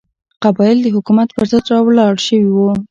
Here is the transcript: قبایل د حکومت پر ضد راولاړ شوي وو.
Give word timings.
قبایل 0.43 0.77
د 0.81 0.87
حکومت 0.95 1.29
پر 1.35 1.45
ضد 1.51 1.65
راولاړ 1.71 2.13
شوي 2.27 2.49
وو. 2.53 2.69